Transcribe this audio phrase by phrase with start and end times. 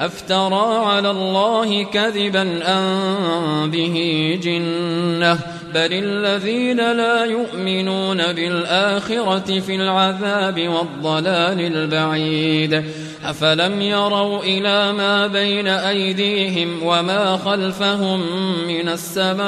[0.00, 5.38] أفترى على الله كذبا أن به جنة؟
[5.74, 12.84] بل الذين لا يؤمنون بالآخرة في العذاب والضلال البعيد.
[13.24, 18.20] أفلم يروا إلى ما بين أيديهم وما خلفهم
[18.66, 19.46] من السماء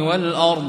[0.00, 0.68] والأرض؟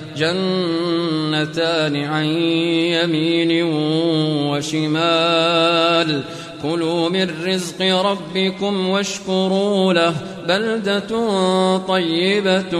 [0.17, 3.63] جنتان عن يمين
[4.51, 6.21] وشمال.
[6.63, 10.15] كلوا من رزق ربكم واشكروا له.
[10.47, 12.77] بلدة طيبة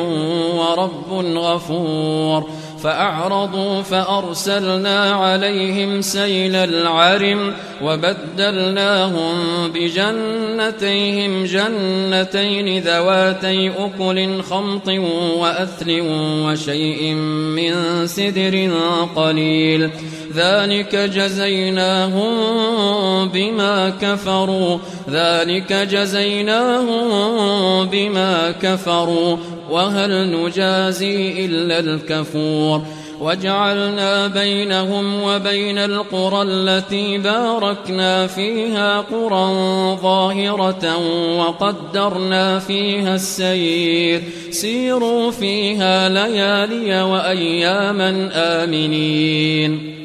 [0.55, 2.49] ورب غفور.
[2.83, 9.33] فأعرضوا فأرسلنا عليهم سيل العرم وبدلناهم
[9.73, 14.87] بجنتيهم جنتين ذواتي أكل خمط
[15.37, 16.01] وأثل
[16.45, 17.13] وشيء
[17.55, 17.73] من
[18.07, 18.71] سدر
[19.15, 19.89] قليل
[20.35, 22.31] ذلك جزيناهم
[23.27, 24.77] بما كفروا
[25.09, 27.09] ذلك جزيناهم
[27.85, 29.37] بما كفروا
[29.71, 32.81] وهل نجازي إلا الكفور
[33.21, 39.47] وجعلنا بينهم وبين القرى التي باركنا فيها قرى
[40.01, 40.97] ظاهرة
[41.37, 44.21] وقدرنا فيها السير.
[44.49, 50.00] سيروا فيها ليالي وأياما آمنين.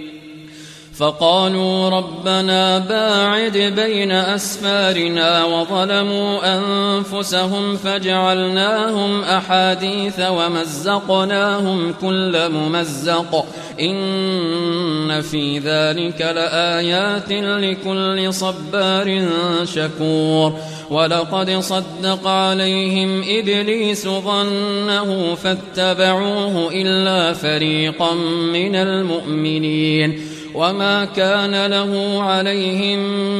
[0.98, 13.46] فقالوا ربنا باعد بين أسفارنا وظلموا أنفسهم فجعلناهم أحاديث ومزقناهم كل ممزق
[13.80, 19.28] إن في ذلك لآيات لكل صبار
[19.64, 20.52] شكور
[20.90, 28.14] ولقد صدق عليهم إبليس ظنه فاتبعوه إلا فريقا
[28.52, 32.98] من المؤمنين وما كان له عليهم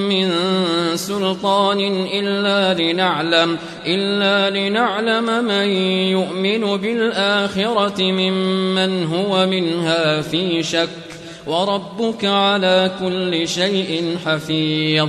[0.09, 0.31] من
[0.97, 5.69] سلطان إلا لنعلم إلا لنعلم من
[6.13, 10.89] يؤمن بالآخرة ممن هو منها في شك
[11.47, 15.09] وربك على كل شيء حفيظ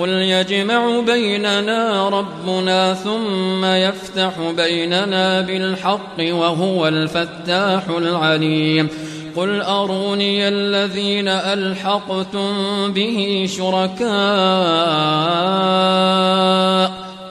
[0.00, 8.88] قل يجمع بيننا ربنا ثم يفتح بيننا بالحق وهو الفتاح العليم.
[9.36, 12.52] قل أروني الذين ألحقتم
[12.92, 14.10] به شركاء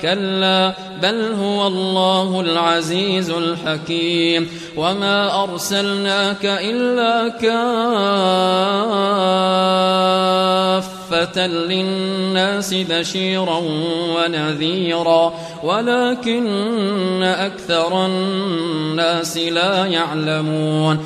[0.02, 4.50] كلا بل هو الله العزيز الحكيم.
[4.78, 7.70] وما أرسلناك إلا كافة
[11.48, 13.62] للناس بشيرا
[14.16, 21.06] ونذيرا ولكن أكثر الناس لا يعلمون.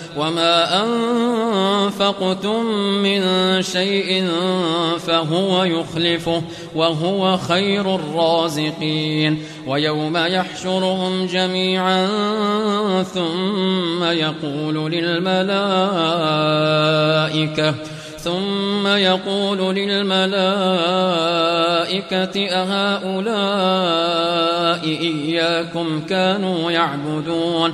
[0.17, 2.65] وما أنفقتم
[3.03, 3.21] من
[3.61, 4.27] شيء
[4.99, 6.43] فهو يخلفه
[6.75, 12.07] وهو خير الرازقين ويوم يحشرهم جميعا
[13.03, 15.51] ثم يقول للملائكة
[18.23, 20.31] ثم يقول للملائكة
[22.51, 24.11] أهؤلاء
[24.85, 27.73] إياكم كانوا يعبدون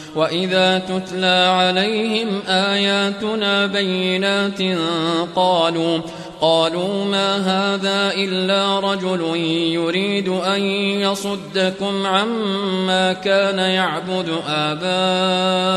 [0.15, 4.61] وإذا تتلى عليهم آياتنا بينات
[5.35, 5.99] قالوا
[6.41, 9.35] قالوا ما هذا إلا رجل
[9.73, 10.61] يريد أن
[11.01, 15.71] يصدكم عما كان يعبد آباؤكم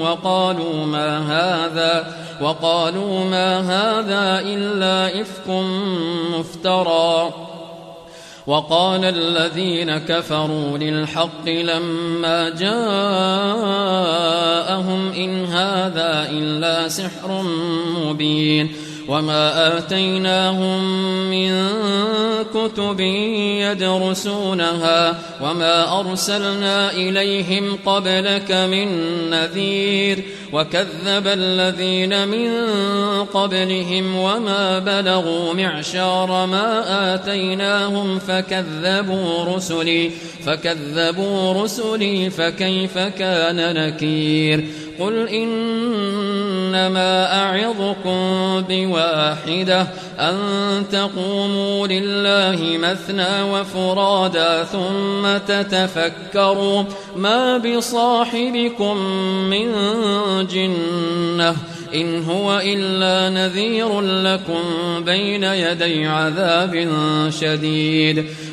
[0.00, 5.48] وقالوا ما هذا وقالوا ما هذا إلا إفك
[6.38, 7.49] مفترى
[8.50, 12.72] وقال الذين كفروا للحق لما جاءهم
[15.12, 17.42] إن هذا إلا سحر
[18.06, 18.72] مبين
[19.08, 20.84] وما آتيناهم
[21.30, 21.50] من
[22.42, 23.00] كتب
[23.60, 28.88] يدرسونها وما أرسلنا إليهم قبلك من
[29.30, 32.50] نذير وكذب الذين من
[33.24, 40.10] قبلهم وما بلغوا معشار ما آتيناهم فكذبوا رسلي
[40.46, 44.64] فكذبوا رسلي فكيف كان نكير
[45.00, 46.92] قل إنما
[47.42, 48.20] أعظكم
[48.68, 49.86] بواحدة
[50.18, 50.36] أن
[50.92, 56.84] تقوموا لله مثنى وفرادا ثم تتفكروا
[57.16, 58.96] ما بصاحبكم
[59.50, 59.72] من
[60.46, 61.56] جنة
[61.94, 64.62] إن هو إلا نذير لكم
[65.04, 66.88] بين يدي عذاب
[67.40, 68.26] شديد